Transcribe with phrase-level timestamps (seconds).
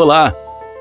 [0.00, 0.32] Olá!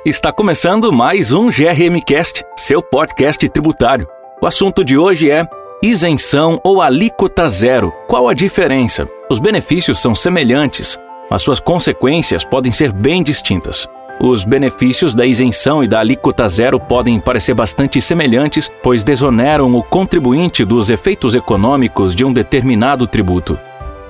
[0.05, 4.07] Está começando mais um GRM Cast, seu podcast tributário.
[4.39, 5.43] O assunto de hoje é
[5.81, 7.91] isenção ou alíquota zero.
[8.07, 9.09] Qual a diferença?
[9.27, 10.99] Os benefícios são semelhantes,
[11.31, 13.87] mas suas consequências podem ser bem distintas.
[14.21, 19.81] Os benefícios da isenção e da alíquota zero podem parecer bastante semelhantes, pois desoneram o
[19.81, 23.57] contribuinte dos efeitos econômicos de um determinado tributo.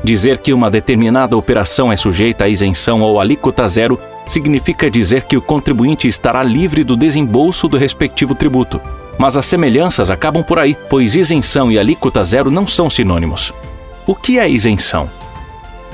[0.03, 3.97] Dizer que uma determinada operação é sujeita à isenção ou alíquota zero
[4.27, 8.79] significa dizer que o contribuinte estará livre do desembolso do respectivo tributo.
[9.17, 13.53] Mas as semelhanças acabam por aí, pois isenção e alíquota zero não são sinônimos.
[14.05, 15.09] O que é isenção?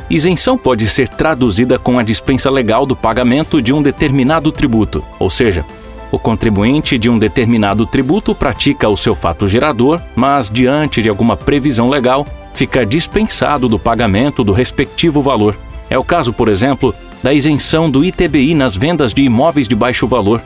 [0.09, 5.29] Isenção pode ser traduzida com a dispensa legal do pagamento de um determinado tributo, ou
[5.29, 5.65] seja,
[6.11, 11.35] o contribuinte de um determinado tributo pratica o seu fato gerador, mas diante de alguma
[11.35, 15.57] previsão legal, fica dispensado do pagamento do respectivo valor.
[15.89, 20.05] É o caso, por exemplo, da isenção do ITBI nas vendas de imóveis de baixo
[20.05, 20.43] valor.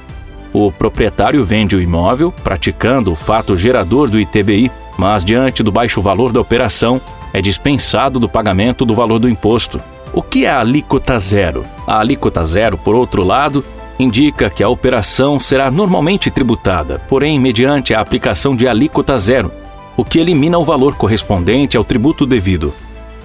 [0.54, 6.02] O proprietário vende o imóvel, praticando o fato gerador do ITBI, mas diante do baixo
[6.02, 7.02] valor da operação,
[7.34, 9.82] é dispensado do pagamento do valor do imposto.
[10.14, 11.66] O que é a alíquota zero?
[11.86, 13.64] A alíquota zero, por outro lado,
[14.00, 19.52] indica que a operação será normalmente tributada, porém mediante a aplicação de alíquota zero,
[19.96, 22.74] o que elimina o valor correspondente ao tributo devido.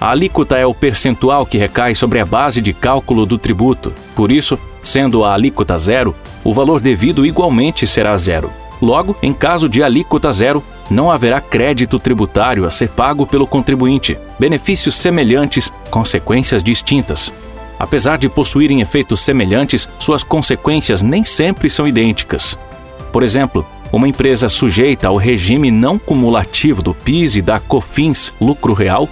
[0.03, 3.93] A alíquota é o percentual que recai sobre a base de cálculo do tributo.
[4.13, 8.51] Por isso, sendo a alíquota zero, o valor devido igualmente será zero.
[8.81, 14.17] Logo, em caso de alíquota zero, não haverá crédito tributário a ser pago pelo contribuinte.
[14.37, 17.31] Benefícios semelhantes, consequências distintas.
[17.79, 22.57] Apesar de possuírem efeitos semelhantes, suas consequências nem sempre são idênticas.
[23.09, 28.73] Por exemplo, uma empresa sujeita ao regime não cumulativo do PIS e da COFINS lucro
[28.73, 29.07] real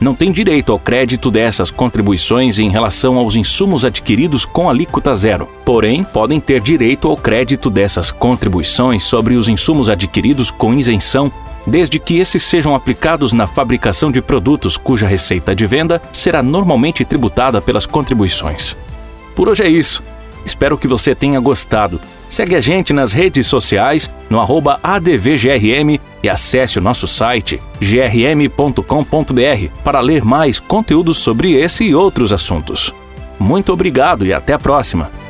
[0.00, 5.48] não tem direito ao crédito dessas contribuições em relação aos insumos adquiridos com alíquota zero.
[5.64, 11.32] Porém, podem ter direito ao crédito dessas contribuições sobre os insumos adquiridos com isenção,
[11.66, 17.04] desde que esses sejam aplicados na fabricação de produtos cuja receita de venda será normalmente
[17.04, 18.76] tributada pelas contribuições.
[19.34, 20.02] Por hoje é isso.
[20.46, 22.00] Espero que você tenha gostado.
[22.28, 24.38] Segue a gente nas redes sociais, no
[24.80, 28.80] ADVGRM e acesse o nosso site grm.com.br
[29.82, 32.94] para ler mais conteúdos sobre esse e outros assuntos.
[33.40, 35.25] Muito obrigado e até a próxima!